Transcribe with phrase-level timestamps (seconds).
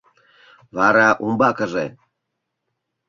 [0.77, 1.85] —Вара, умбакыже?